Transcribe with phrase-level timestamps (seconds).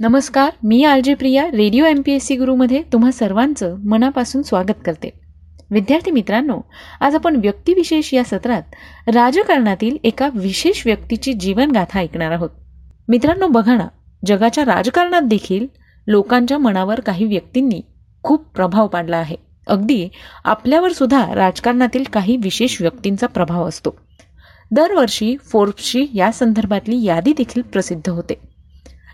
[0.00, 5.10] नमस्कार मी RJ Priya radio M P S C गुरुमध्ये तुम्हा सर्वांचं मनापासून स्वागत करते.
[5.70, 6.60] विद्यार्थी मित्रांनो
[7.00, 8.62] आज आपण व्यक्तिविशेष या सत्रात
[9.14, 12.50] राजकारणातील एका विशेष व्यक्तीची जीवनगाथा ऐकणार आहोत.
[13.08, 13.88] मित्रांनो बघा ना
[14.26, 15.66] जगाच्या राजकारणात देखील
[16.06, 17.80] लोकांच्या मनावर काही व्यक्तींनी
[18.22, 19.36] खूप प्रभाव पाडला आहे.
[19.66, 20.08] अगदी
[20.44, 23.90] आपल्यावर सुद्धा राजकारणातील काही विशेष व्यक्तींचा प्रभाव असतो.
[24.70, 28.49] दरवर्षी फोर्ब्सची या संदर्भातली यादी देखील प्रसिद्ध होते.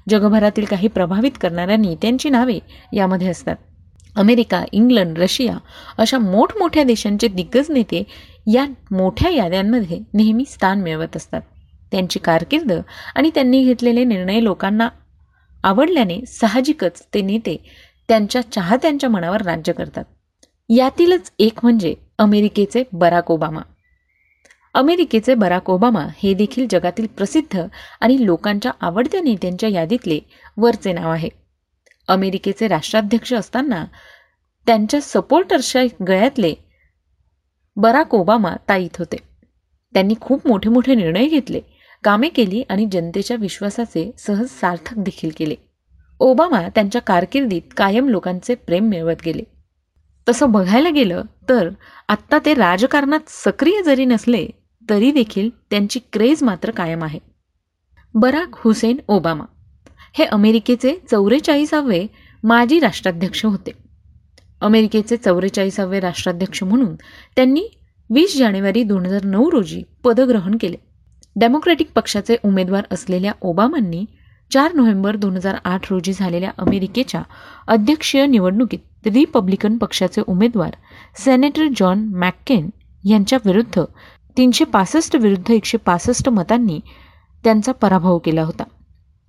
[0.08, 2.58] जगभरातील काही प्रभावित करणाऱ्या नेत्यांची नावे
[2.92, 3.56] यामध्ये असतात.
[4.16, 5.56] अमेरिका इंग्लंड रशिया
[5.98, 8.02] अशा मोठमोठ्या देशांचे दिग्गज नेते
[8.52, 11.40] या मोठ्या याद्यांमध्ये नेहमी स्थान मिळवत असतात.
[11.90, 12.72] त्यांची कारकीर्द
[13.14, 14.88] आणि त्यांनी घेतलेले निर्णय लोकांना
[15.64, 17.56] आवडल्याने साहजिकच ते नेते
[18.08, 20.04] त्यांच्या चाहत्यांच्या मनावर राज्य करतात.
[20.68, 23.60] यातीलच एक म्हणजे अमेरिकेचे बराक ओबामा.
[24.76, 27.62] अमेरिकेचे बराक ओबामा हे देखील जगातील प्रसिद्ध
[28.00, 30.18] आणि लोकांच्या आवडत्या नेत्यांच्या यादीतले
[30.56, 31.28] वरचे नाव आहे.
[32.08, 33.84] अमेरिकेचे राष्ट्राध्यक्ष असताना
[34.66, 36.52] त्यांच्या सपोर्टर्सच्या गळ्यातले
[37.76, 39.16] बराक ओबामा ताईत होते.
[39.94, 41.60] त्यांनी खूप मोठे मोठे निर्णय घेतले
[42.04, 45.54] कामे केली आणि जनतेच्या विश्वासाचे सहज सार्थक देखील केले.
[46.20, 49.42] ओबामा त्यांच्या कारकिर्दीत कायम लोकांचे प्रेम मिळवत गेले.
[50.26, 51.68] तसं बघायला गेलं तर
[52.08, 54.46] आत्ता ते राजकारणात सक्रिय जरी नसले
[54.90, 57.18] तरी देखील त्यांची क्रेज मात्र कायम आहे.
[58.14, 59.44] बराक हुसेन ओबामा
[60.18, 62.06] हे अमेरिकेचे चौवेचाळीसावे
[62.42, 63.70] माजी राष्ट्राध्यक्ष होते.
[64.62, 66.94] अमेरिकेचे चौवेचाळीसावे राष्ट्राध्यक्ष म्हणून
[67.36, 67.66] त्यांनी
[68.10, 70.76] वीस जानेवारी दोन हजार नऊ रोजी पदग्रहण केले.
[71.36, 74.04] डेमोक्रॅटिक पक्षाचे उमेदवार असलेल्या ओबामांनी
[74.50, 77.22] चार नोव्हेंबर दोन हजार आठ रोजी झालेल्या अमेरिकेच्या
[77.68, 80.76] अध्यक्षीय निवडणुकीत रिपब्लिकन पक्षाचे उमेदवार
[81.24, 82.68] सेनेटर जॉन मॅककेन
[83.04, 83.84] यांच्या विरुद्ध
[84.36, 86.80] तीनशे पासष्ट विरुद्ध एकशे पासष्ट मतांनी
[87.44, 88.64] त्यांचा पराभव केला होता.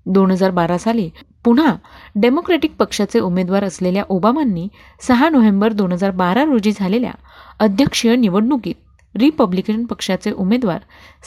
[0.06, 1.10] दोन हजार बारा साली
[1.44, 1.76] पुन्हा
[2.16, 4.68] डेमोक्रॅटिक पक्षाचे उमेदवार असलेल्या ओबामांनी
[5.08, 7.12] सहा नोव्हेंबर दोन हजार बारा रोजी झालेल्या
[7.60, 10.80] अध्यक्षीय निवडणुकीत रिपब्लिकन पक्षाचे उमेदवार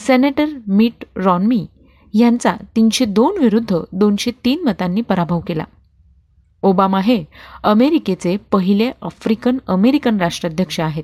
[0.07, 1.65] सेनेटर मीट रॉनमी
[2.13, 5.63] यांचा तीनशे दोन विरुद्ध दोनशे तीन मतांनी पराभव केला.
[6.63, 7.23] ओबामा हे
[7.63, 11.03] अमेरिकेचे पहिले आफ्रिकन अमेरिकन राष्ट्राध्यक्ष आहेत.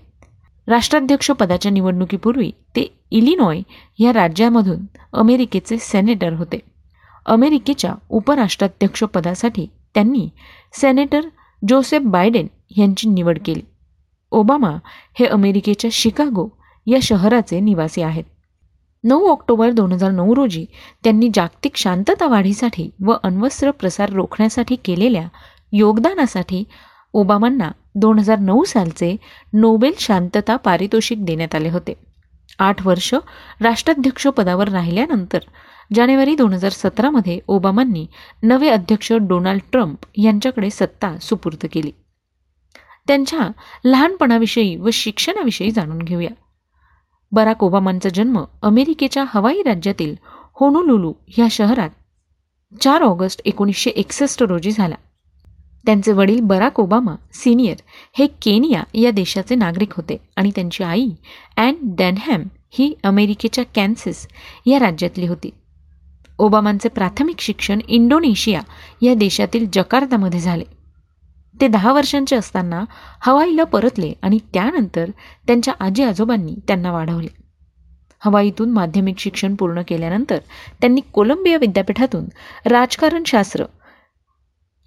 [0.68, 3.62] राष्ट्राध्यक्षपदाच्या निवडणुकीपूर्वी ते इलिनॉय
[4.00, 6.60] या राज्यामधून अमेरिकेचे सेनेटर होते.
[7.26, 10.28] अमेरिकेच्या उपराष्ट्राध्यक्षपदासाठी त्यांनी
[10.74, 11.22] सेनेटर
[11.70, 12.48] जोसेफ बायडेन
[12.78, 13.62] यांची निवड केली.
[14.32, 14.72] ओबामा
[15.20, 16.48] हे अमेरिकेच्या शिकागो
[16.88, 18.24] या शहराचे निवासी आहेत.
[19.04, 20.66] नऊ ऑक्टोबर दोन हजार नऊ रोजी
[21.04, 25.28] त्यांनी जागतिक शांतता वाढीसाठी व अण्वस्त्र प्रसार रोखण्यासाठी केलेल्या
[25.72, 26.64] योगदानासाठी
[27.14, 29.18] ओबामांना दोन हजार नऊ सालचे
[29.54, 31.94] नोबेल शांतता पारितोषिक देण्यात आले होते.
[32.60, 33.14] आठ वर्ष
[33.62, 35.40] राष्ट्राध्यक्ष पदावर राहिल्यानंतर
[35.94, 38.06] जानेवारी दोन हजार सतरामध्ये ओबामांनी
[38.44, 41.92] नवे अध्यक्ष डोनाल्ड ट्रम्प यांच्याकडे सत्ता सुपूर्द केली.
[43.08, 43.50] त्यांच्या
[43.86, 46.30] लहानपणाविषयी व शिक्षणाविषयी जाणून घेऊया.
[47.32, 50.16] बराक ओबामांचा जन्म अमेरिकेच्या हवाई राज्यातील
[50.56, 51.90] होनुलुलू ह्या शहरात
[52.82, 54.96] चार ऑगस्ट एकोणीसशे एकसष्ट रोजी झाला.
[55.88, 57.76] त्यांचे वडील बराक ओबामा सिनियर
[58.18, 61.10] हे केनिया या देशाचे नागरिक होते आणि त्यांची आई
[61.58, 64.28] अँड डॅनहॅम ही अमेरिकेच्या कॅन्सिस
[64.66, 65.50] या राज्यातली होती.
[66.40, 68.62] ओबामांचे प्राथमिक शिक्षण इंडोनेशिया
[69.02, 70.64] या देशातील जकार्तामध्ये झाले.
[71.62, 72.84] ते दहा वर्षांचे असताना
[73.22, 75.10] हवाईला परतले आणि त्यानंतर
[75.48, 77.28] त्यांच्या आजी आजोबांनी त्यांना वाढवले.
[78.20, 80.38] हवाईतून माध्यमिक शिक्षण पूर्ण केल्यानंतर
[80.82, 82.26] त्यांनी कोलंबिया विद्यापीठातून
[82.66, 83.64] राजकारणशास्त्र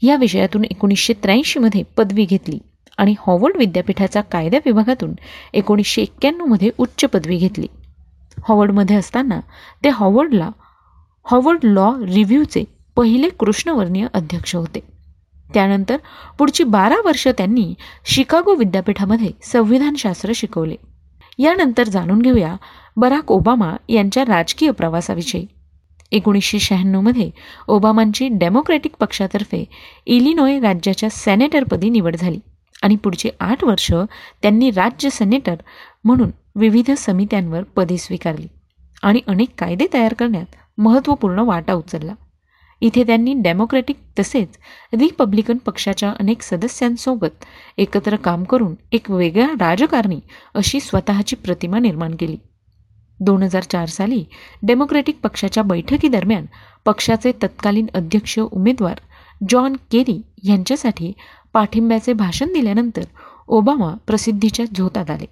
[0.03, 2.59] या विषयातून एकोणीसशे त्र्याऐंशीमध्ये पदवी घेतली
[2.99, 5.13] आणि हॉवर्ड विद्यापीठाचा कायदा विभागातून
[5.53, 7.67] एकोणीसशे एक्क्याण्णवमध्ये उच्च पदवी घेतली.
[8.45, 9.41] हॉवर्डमध्ये असताना
[9.85, 10.51] ते हॉवर्डला
[11.25, 12.65] हॉवर्ड लॉ रिव्ह्यूचे
[12.97, 14.81] पहिले कृष्णवर्णीय अध्यक्ष होते.
[15.55, 15.97] त्यानंतर
[16.39, 17.75] पुढची बारा वर्ष त्यांनी
[18.05, 20.77] शिकागो विद्यापीठामध्ये संविधानशास्त्र शिकवले.
[21.39, 22.57] यानंतर जाणून घेऊया
[22.97, 25.47] बराक ओबामा यांच्या राजकीय प्रवासाविषयी.
[26.13, 27.31] एकोणीसशे शहाण्णवमध्ये
[27.69, 29.65] ओबामांची डेमोक्रॅटिक पक्षातर्फे
[30.07, 32.39] इलिनॉय राज्याच्या सॅनेटरपदी निवड झाली.
[32.83, 33.93] आणि पुढचे आठ वर्ष
[34.43, 35.55] त्यांनी राज्य सेनेटर
[36.05, 38.47] म्हणून विविध समित्यांवर पदे स्वीकारली.
[39.03, 40.47] आणि अनेक कायदे तयार करण्यात
[40.79, 42.13] महत्त्वपूर्ण वाटा उचलला.
[42.81, 44.49] इथे त्यांनी डेमोक्रॅटिक तसेच
[44.93, 47.45] रिपब्लिकन पक्षाच्या अनेक सदस्यांसोबत
[47.79, 50.21] एकत्र काम करून एक वेगळ्या राजकारणी
[50.55, 52.37] अशी स्वतःची प्रतिमा निर्माण केली.
[53.21, 54.25] दोन हजार चार साली
[54.63, 56.47] डेमोक्रॅटिक पक्षाच्या बैठकीदरम्यान
[56.85, 59.01] पक्षाचे तत्कालीन अध्यक्ष उमेदवार
[59.49, 61.13] जॉन केरी यांच्यासाठी
[61.53, 63.03] पाठिंब्याचे भाषण दिल्यानंतर
[63.49, 65.27] ओबामा प्रसिद्धीच्या झोतात आले.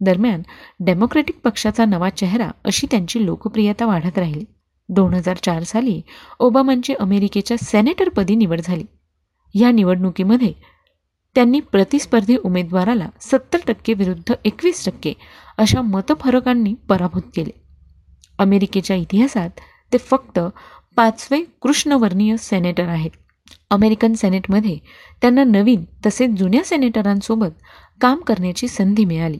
[0.00, 0.42] दरम्यान
[0.80, 4.44] डेमोक्रॅटिक पक्षाचा नवा चेहरा अशी त्यांची लोकप्रियता वाढत राहिली.
[4.88, 6.00] दोन हजार चार साली
[6.38, 8.84] ओबामांची अमेरिकेच्या सेनेटरपदी निवड झाली.
[9.54, 10.52] या निवडणुकीमध्ये
[11.34, 15.12] त्यांनी प्रतिस्पर्धी उमेदवाराला सत्तर टक्के विरुद्ध एकवीस टक्के
[15.58, 17.50] अशा मतफरकांनी पराभूत केले.
[18.38, 19.50] अमेरिकेच्या इतिहासात
[19.92, 20.40] ते फक्त
[20.96, 23.10] पाचवे कृष्णवर्णीय सेनेटर आहेत.
[23.70, 24.78] अमेरिकन सेनेटमध्ये
[25.20, 27.50] त्यांना नवीन तसेच जुन्या सेनेटरांसोबत
[28.00, 29.38] काम करण्याची संधी मिळाली.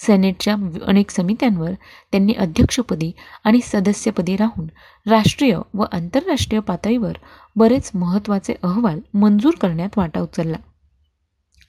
[0.00, 0.54] सेनेटच्या
[0.86, 1.70] अनेक समित्यांवर
[2.12, 3.10] त्यांनी अध्यक्षपदी
[3.44, 4.66] आणि सदस्यपदी राहून
[5.06, 7.18] राष्ट्रीय व आंतरराष्ट्रीय पातळीवर
[7.56, 10.56] बरेच महत्त्वाचे अहवाल मंजूर करण्यात वाटा उचलला.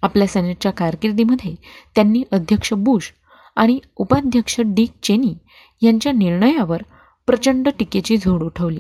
[0.02, 1.56] आपल्या सेनेटच्या कारकिर्दीमध्ये
[1.96, 3.12] त्यांनी अध्यक्ष बुश
[3.56, 5.34] आणि उपाध्यक्ष डिक चेनी
[5.82, 6.82] यांच्या निर्णयावर
[7.28, 8.80] प्रचंड टीकेची झोड उठवली.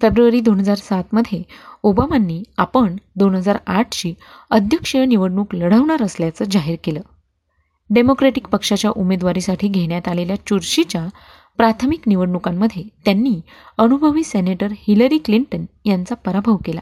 [0.00, 1.42] फेब्रुवारी दोन हजार सातमध्ये
[1.82, 4.14] ओबामांनी आपण दोन हजार आठची
[4.50, 7.00] अध्यक्षीय निवडणूक लढवणार असल्याचं जाहीर केलं.
[7.90, 11.06] डेमोक्रॅटिक पक्षाच्या उमेदवारीसाठी घेण्यात आलेल्या चुरशीच्या
[11.56, 13.40] प्राथमिक निवडणुकांमध्ये त्यांनी
[13.78, 16.80] अनुभवी सेनेटर हिलरी क्लिंटन यांचा पराभव केला.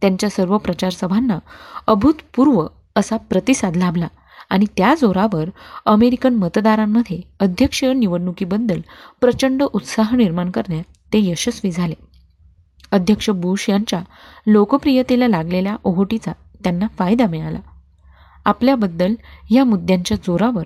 [0.00, 1.38] त्यांच्या सर्व प्रचारसभांना
[1.86, 2.66] अभूतपूर्व
[2.96, 4.08] असा प्रतिसाद लाभला
[4.50, 5.48] आणि त्या जोरावर
[5.86, 8.80] अमेरिकन मतदारांमध्ये अध्यक्षीय निवडणुकीबद्दल
[9.20, 11.94] प्रचंड उत्साह निर्माण करण्यात ते यशस्वी झाले.
[12.92, 14.00] अध्यक्ष बुश यांच्या
[14.46, 16.32] लोकप्रियतेला लागलेल्या ओहोटीचा
[16.64, 17.58] त्यांना फायदा मिळाला.
[18.44, 19.14] आपल्याबद्दल
[19.50, 20.64] या मुद्द्यांच्या जोरावर.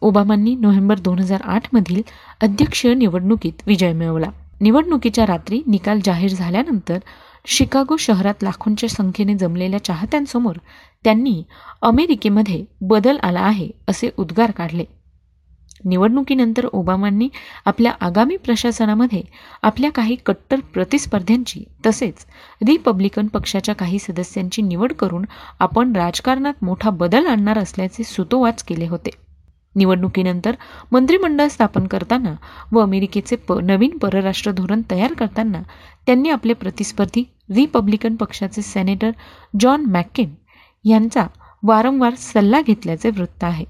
[0.00, 2.02] ओबामांनी नोव्हेंबर दोन हजार आठमधील
[2.40, 4.30] अध्यक्षीय निवडणुकीत विजय मिळवला.
[4.60, 6.98] निवडणुकीच्या रात्री निकाल जाहीर झाल्यानंतर
[7.46, 10.56] शिकागो शहरात लाखोंच्या संख्येने जमलेल्या चाहत्यांसमोर
[11.04, 11.42] त्यांनी
[11.82, 14.84] अमेरिकेमध्ये बदल आला आहे असे उद्गार काढले.
[15.84, 17.28] निवडणुकीनंतर ओबामांनी
[17.66, 19.22] आपल्या आगामी प्रशासनामध्ये
[19.62, 22.24] आपल्या काही कट्टर प्रतिस्पर्ध्यांची तसेच
[22.66, 25.24] रिपब्लिकन पक्षाच्या काही सदस्यांची निवड करून
[25.60, 29.10] आपण राजकारणात मोठा बदल आणणार असल्याचे सुतोवाच केले होते.
[29.74, 30.54] निवडणुकीनंतर
[30.92, 32.34] मंत्रिमंडळ स्थापन करताना
[32.72, 35.62] व अमेरिकेचे प नवीन परराष्ट्र धोरण तयार करताना
[36.06, 37.24] त्यांनी आपले प्रतिस्पर्धी
[37.54, 39.10] रिपब्लिकन पक्षाचे सेनेटर
[39.60, 40.34] जॉन मॅकेन
[40.84, 41.26] यांचा
[41.62, 43.64] वारंवार सल्ला घेतल्याचे वृत्त आहे.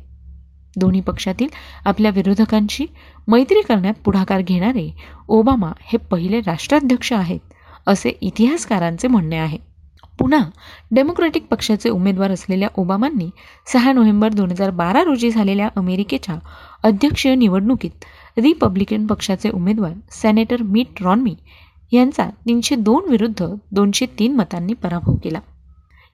[0.79, 1.49] दोन्ही पक्षातील
[1.85, 2.87] आपल्या विरोधकांशी
[3.29, 4.91] मैत्री करण्यात पुढाकार घेणारे
[5.29, 7.41] ओबामा हे पहिले राष्ट्राध्यक्ष आहेत
[7.87, 9.59] असे इतिहासकारांचे म्हणणे आहे.
[10.19, 10.39] पुन्हा
[10.91, 13.29] डेमोक्रॅटिक पक्षाचे उमेदवार असलेल्या ओबामांनी
[13.73, 16.35] सहा नोव्हेंबर दोन हजार बारा रोजी झालेल्या अमेरिकेच्या
[16.83, 18.05] अध्यक्षीय निवडणुकीत
[18.39, 21.35] रिपब्लिकन पक्षाचे उमेदवार सॅनेटर मिट रॉनमी
[21.93, 25.41] यांचा तीनशे दोन विरुद्ध दोनशे तीन मतांनी पराभव केला.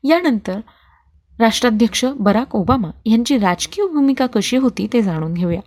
[0.04, 0.60] यानंतर
[1.38, 5.60] राष्ट्राध्यक्ष बराक ओबामा यांची राजकीय भूमिका कशी होती ते जाणून घेऊया.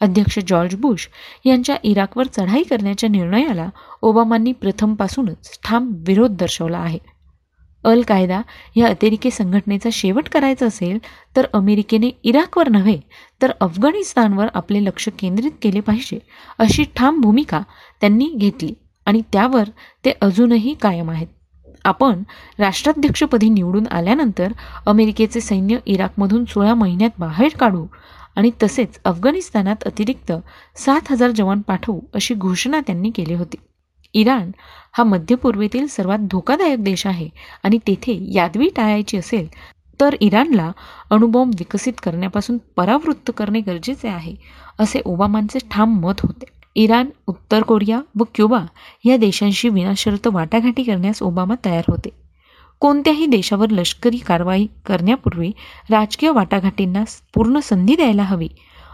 [0.00, 1.08] अध्यक्ष जॉर्ज बुश
[1.44, 3.68] यांच्या इराकवर चढाई करण्याच्या निर्णयाला
[4.02, 6.98] ओबामांनी प्रथमपासूनच ठाम विरोध दर्शवला आहे.
[7.84, 8.40] अल कायदा
[8.76, 10.98] या अतिरेकी संघटनेचा शेवट करायचा असेल
[11.36, 12.98] तर अमेरिकेने इराकवर नव्हे
[13.40, 16.18] तर अफगाणिस्तानवर आपले लक्ष केंद्रित केले पाहिजे
[16.58, 17.60] अशी ठाम भूमिका
[18.00, 18.72] त्यांनी घेतली
[19.06, 19.68] आणि त्यावर
[20.04, 21.26] ते अजूनही कायम आहेत.
[21.84, 22.22] आपण
[22.58, 24.52] राष्ट्राध्यक्षपदी निवडून आल्यानंतर
[24.86, 27.86] अमेरिकेचे सैन्य इराकमधून सोळा महिन्यात बाहेर काढू
[28.36, 30.32] आणि तसेच अफगाणिस्तानात अतिरिक्त
[30.76, 33.56] सात हजार जवान पाठवू अशी घोषणा त्यांनी केली होती.
[34.14, 34.50] इराण
[34.92, 37.28] हा मध्यपूर्वेतील सर्वात धोकादायक देश आहे
[37.62, 39.46] आणि तेथे यादवी टाळायची असेल
[40.00, 40.70] तर इराणला
[41.10, 44.34] अणुबॉम्ब विकसित करण्यापासून परावृत्त करणे गरजेचे आहे
[44.80, 46.44] असे ओबामांचे ठाम मत होते.
[46.74, 47.08] इराण
[47.52, 48.58] उत्तर कोरिया व क्युबा
[49.04, 52.08] या देशांशी विनाशर्त वाटाघाटी करण्यास ओबामा तयार होते.
[52.82, 55.50] कोणत्याही देशावर लष्करी कारवाई करण्यापूर्वी
[55.90, 57.02] राजकीय वाटाघाटींना
[57.34, 58.48] पूर्ण संधी द्यायला हवी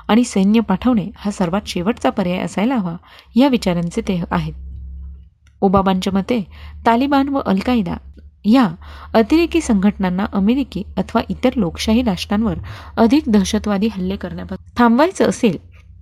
[0.09, 2.97] आणि सैन्य पाठवणे हा सर्वात शेवटचा पर्याय असायला हवा
[3.37, 4.53] या विचारांचे ते आहेत.
[5.63, 6.43] ओबामांच्या मते
[6.87, 7.97] तालिबान व अल कायदा
[8.45, 8.69] या
[9.15, 12.59] अतिरेकी संघटनांना अमेरिकी अथवा इतर लोकशाही राष्ट्रांवर
[12.97, 15.57] अधिक दहशतवादी हल्ले करण्यापासून थांबवायचं असेल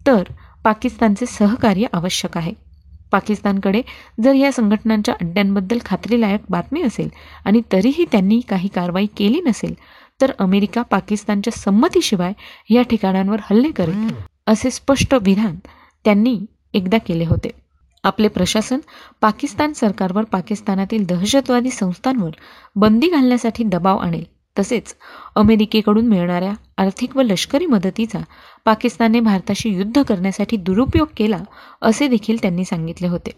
[0.07, 0.23] तर
[0.67, 2.53] पाकिस्तानचे सहकार्य आवश्यक आहे.
[3.13, 3.81] पाकिस्तानकडे
[4.23, 7.09] जर या संघटनांच्या अड्ड्यांबद्दल खात्रीलायक बातमी असेल
[7.45, 9.75] आणि तरीही त्यांनी काही कारवाई केली नसेल
[10.21, 12.33] तर अमेरिका पाकिस्तानच्या संमतीशिवाय
[12.71, 14.09] या ठिकाणांवर हल्ले करेल
[14.47, 15.57] असे स्पष्ट विधान
[16.05, 16.39] त्यांनी
[16.75, 17.51] एकदा केले होते.
[18.05, 18.79] आपले प्रशासन
[19.21, 22.31] पाकिस्तान सरकारवर पाकिस्तानातील दहशतवादी संस्थांवर
[22.77, 24.25] बंदी घालण्यासाठी दबाव आणेल
[24.59, 24.95] तसेच
[25.35, 28.19] अमेरिकेकडून मिळणाऱ्या आर्थिक व लष्करी मदतीचा
[28.65, 31.43] पाकिस्तानने भारताशी युद्ध करण्यासाठी दुरुपयोग केला
[31.83, 33.31] असे देखील त्यांनी सांगितले होते.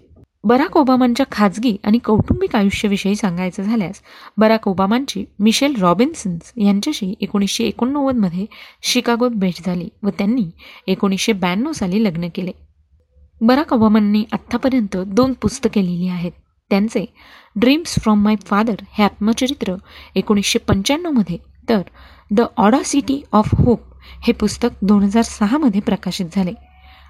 [0.44, 4.00] बराक ओबामांच्या खाजगी आणि कौटुंबिक आयुष्याविषयी सांगायचं झाल्यास
[4.37, 8.46] बराक ओबामांची मिशेल रॉबिन्सन्स यांच्याशी एकोणीसशे एकोणनव्वदमध्ये
[8.82, 10.46] शिकागोत भेट झाली व त्यांनी
[10.87, 12.52] एकोणीसशे ब्याण्णव साली लग्न केले.
[13.40, 16.32] बराक ओबामांनी आत्तापर्यंत दोन पुस्तके लिहिली आहेत.
[16.70, 17.04] त्यांचे
[17.56, 19.75] ड्रीम्स फ्रॉम माय फादर हे आत्मचरित्र
[20.14, 21.37] एकोणीसशे पंच्याण्णवमध्ये
[21.68, 21.82] तर
[22.30, 23.82] द ऑडॉसिटी ऑफ होप
[24.26, 26.52] हे पुस्तक दोन हजार सहामध्ये प्रकाशित झाले.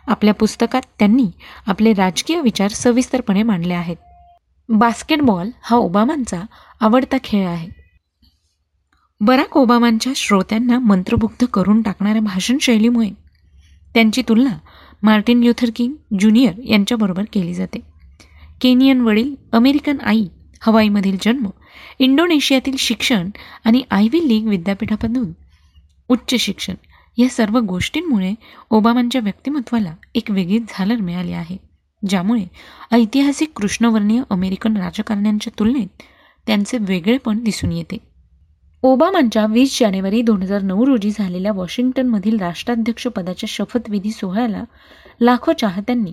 [0.07, 1.27] आपल्या पुस्तकात त्यांनी
[1.67, 3.97] आपले राजकीय विचार सविस्तरपणे मांडले आहेत.
[4.69, 6.43] बास्केटबॉल हा ओबामांचा
[6.81, 7.69] आवडता खेळ आहे.
[9.21, 13.11] बराक ओबामांच्या श्रोत्यांना मंत्रमुग्ध करून टाकणाऱ्या भाषण शैलीमुळे
[13.95, 14.59] त्यांची तुलना
[15.03, 17.79] मार्टिन ल्युथर किंग ज्युनियर यांच्याबरोबर केली जाते.
[18.61, 20.27] केनियन वडील अमेरिकन आई
[20.61, 21.49] हवाईमधील जन्म
[21.99, 23.31] इंडोनेशियातील शिक्षण
[23.65, 25.33] आणि आयव्ही लीग विद्यापीठामधून
[26.09, 26.75] उच्च शिक्षण
[27.19, 28.35] या सर्व गोष्टींमुळे
[28.71, 31.57] ओबामांच्या व्यक्तिमत्वाला एक वेगळीच झालर मिळाली आहे
[32.09, 32.45] ज्यामुळे
[32.93, 36.03] ऐतिहासिक कृष्णवर्णीय अमेरिकन राजकारण्यांच्या तुलनेत
[36.47, 37.97] त्यांचे वेगळेपण दिसून येते.
[38.83, 44.65] ओबामांच्या वीस जानेवारी दोन हजार नऊ रोजी झालेल्या वॉशिंग्टनमधील राष्ट्राध्यक्ष पदाच्या शपथविधी सोहळ्याला
[45.21, 46.13] लाखो चाहत्यांनी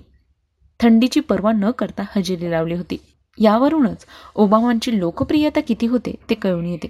[0.80, 2.96] थंडीची पर्वा न करता हजेरी लावली होती.
[3.38, 4.04] यावरूनच
[4.34, 6.88] ओबामांची लोकप्रियता किती होते ते कळून येते.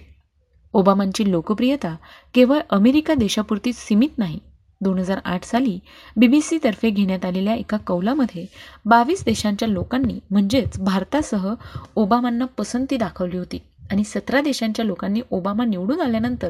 [0.74, 1.94] ओबामांची लोकप्रियता
[2.34, 4.38] केवळ अमेरिका देशापुरती सीमित नाही.
[4.80, 5.78] दोन हजार आठ साली
[6.16, 8.44] बी बी सीतर्फे घेण्यात आलेल्या एका कौलामध्ये
[8.84, 11.48] बावीस देशांच्या लोकांनी म्हणजेच भारतासह
[11.96, 13.58] ओबामांना पसंती दाखवली होती
[13.90, 16.48] आणि सतरा देशांच्या लोकांनी ओबामा निवडून आल्यानंतर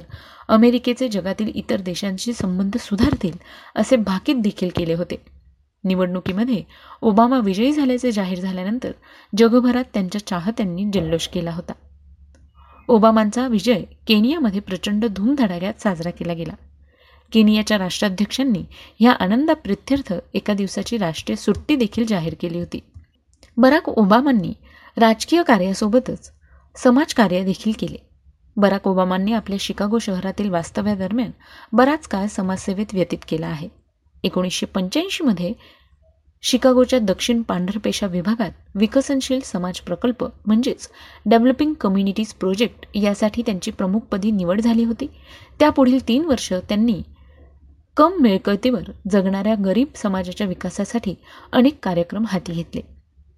[0.48, 3.36] अमेरिकेचे जगातील इतर देशांशी संबंध सुधारतील
[3.74, 5.16] असे भाकीत देखील केले होते.
[5.84, 6.62] निवडणुकीमध्ये
[7.02, 8.92] ओबामा विजयी झाल्याचे जाहीर झाल्यानंतर
[9.38, 11.72] जगभरात त्यांच्या चाहत्यांनी जल्लोष केला होता.
[12.88, 16.52] ओबामांचा विजय केनियामध्ये प्रचंड धूमधडाक्यात साजरा केला गेला.
[17.32, 18.64] केनियाच्या राष्ट्राध्यक्षांनी
[19.00, 22.80] ह्या आनंदा प्रित्यर्थ एका दिवसाची राष्ट्रीय सुट्टी देखील जाहीर केली होती.
[23.56, 24.52] बराक ओबामांनी
[24.96, 26.32] राजकीय कार्यासोबतच
[26.76, 27.96] समाजकार्य देखील केले.
[28.56, 31.30] बराक ओबामांनी आपल्या शिकागो शहरातील वास्तव्यादरम्यान
[31.72, 33.68] बराच काळ समाजसेवेत व्यतीत केला आहे.
[34.26, 35.52] एकोणीसशे पंच्याऐंशीमध्ये
[36.44, 40.88] शिकागोच्या दक्षिण पांढरपेशा विभागात विकसनशील समाज प्रकल्प म्हणजेच
[41.26, 45.06] डेव्हलपिंग कम्युनिटीज प्रोजेक्ट यासाठी त्यांची प्रमुखपदी निवड झाली होती.
[45.60, 47.00] त्यापुढील तीन वर्ष त्यांनी
[47.96, 51.14] कम मिळकतीवर जगणाऱ्या गरीब समाजाच्या विकासासाठी
[51.52, 52.80] अनेक कार्यक्रम हाती घेतले.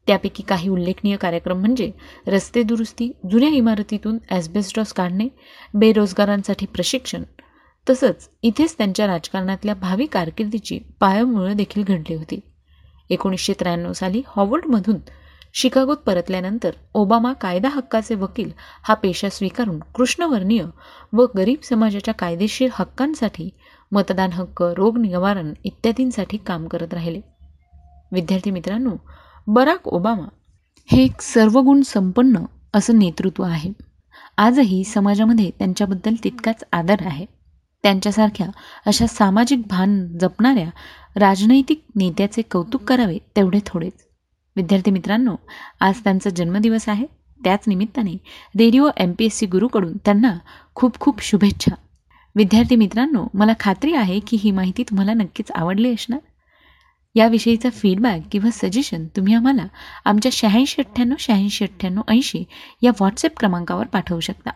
[0.08, 1.90] त्यापैकी काही उल्लेखनीय कार्यक्रम म्हणजे
[2.26, 5.28] रस्ते दुरुस्ती जुन्या इमारतीतून ॲस्बेस्टॉस काढणे
[5.74, 7.22] बेरोजगारांसाठी प्रशिक्षण
[7.88, 12.40] तसंच इथेच त्यांच्या राजकारणातल्या भावी कारकिर्दीची पायामुळं देखील घडली होती.
[13.10, 14.96] एकोणीसशे त्र्याण्णव साली हॉवर्डमधून
[15.54, 18.50] शिकागोत परतल्यानंतर ओबामा कायदा हक्काचे वकील
[18.82, 20.64] हा पेशा स्वीकारून कृष्णवर्णीय
[21.12, 23.50] व गरीब समाजाच्या कायदेशीर हक्कांसाठी
[23.92, 27.20] मतदान हक्क रोग निवारण इत्यादींसाठी काम करत राहिले.
[28.12, 28.90] विद्यार्थी मित्रांनो
[29.46, 30.26] बराक ओबामा
[30.92, 32.38] हे एक सर्वगुण संपन्न
[32.74, 33.72] असं नेतृत्व आहे.
[34.36, 37.37] आजही समाजामध्ये त्यांच्याबद्दल तितकाच आदर आहे.
[37.82, 38.46] त्यांच्यासारख्या
[38.86, 40.70] अशा सामाजिक भान जपणाऱ्या
[41.16, 43.92] राजनैतिक नेत्याचे कौतुक करावे तेवढे थोडेच.
[44.56, 45.34] विद्यार्थी मित्रांनो
[45.80, 47.06] आज त्यांचा जन्मदिवस आहे.
[47.44, 48.12] त्याच निमित्ताने
[48.58, 50.38] radio M P S C गुरूकडून त्यांना
[50.74, 51.74] खूप खूप शुभेच्छा.
[52.34, 56.20] विद्यार्थी मित्रांनो मला खात्री आहे की ही माहिती तुम्हाला नक्कीच आवडली असणार.
[57.14, 59.66] याविषयीचा फीडबॅक किंवा सजेशन तुम्ही आम्हाला
[60.04, 62.44] आमच्या शहाऐंशी अठ्ठ्याण्णव शहाऐंशी अठ्ठ्याण्णव ऐंशी
[62.82, 64.50] या व्हॉट्सअप क्रमांकावर पाठवू शकता.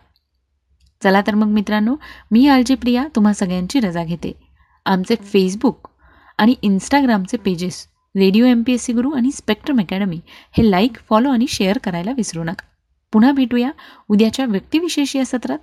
[1.03, 1.95] चला तर मग मित्रांनो
[2.31, 4.31] मी आलजी प्रिया तुम्हा सगळ्यांची रजा घेते.
[4.85, 5.87] आमचे फेसबुक
[6.37, 10.19] आणि इंस्टाग्रामचे pages radio M P S C Guru आणि स्पेक्ट्रम अकॅडमी
[10.57, 12.65] हे लाईक फॉलो आणि शेअर करायला विसरू नका.
[13.13, 13.71] पुन्हा भेटूया
[14.09, 15.57] उद्याच्या व्यक्तिविशेष या सत्रात.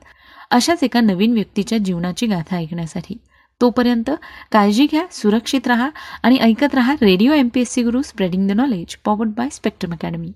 [0.50, 3.16] अशाच एका नवीन व्यक्तीच्या जीवनाची गाथा ऐकण्यासाठी.
[3.60, 4.10] तोपर्यंत
[4.52, 5.88] काळजी घ्या सुरक्षित राहा
[6.22, 9.92] आणि ऐकत राहा radio M P S C Guru spreading the knowledge powered by Spectrum
[9.92, 10.32] Academy